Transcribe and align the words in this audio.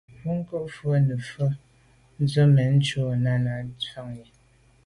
Bwɔ́ŋkə̂’ 0.19 0.59
nɑ̂’ 0.65 0.71
vwá’ 0.79 0.95
nə̀ 1.07 1.15
vwá’ 1.27 1.47
vwɑ́’ 1.47 1.57
dzwə́ 2.15 2.27
zə̄ 2.31 2.45
mɛ̂n 2.55 2.73
shûn 2.87 3.19
Náná 3.23 3.53
ná’ 3.65 3.73
fáŋə́. 3.89 4.27